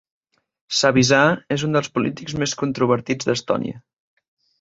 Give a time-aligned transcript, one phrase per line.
[0.77, 3.83] Savisaar és un dels polítics més controvertits d'Estònia.